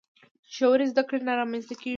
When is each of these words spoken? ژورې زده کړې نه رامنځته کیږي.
ژورې 0.55 0.85
زده 0.91 1.03
کړې 1.07 1.19
نه 1.27 1.33
رامنځته 1.39 1.73
کیږي. 1.81 1.89